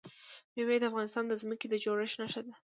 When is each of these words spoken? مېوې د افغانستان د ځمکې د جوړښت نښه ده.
مېوې 0.53 0.77
د 0.79 0.83
افغانستان 0.89 1.23
د 1.27 1.33
ځمکې 1.41 1.67
د 1.69 1.75
جوړښت 1.83 2.17
نښه 2.21 2.41
ده. 2.45 2.53